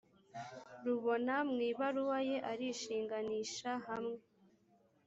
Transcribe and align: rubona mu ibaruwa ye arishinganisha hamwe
rubona 0.85 1.35
mu 1.49 1.57
ibaruwa 1.69 2.19
ye 2.29 2.37
arishinganisha 2.51 3.71
hamwe 3.87 4.19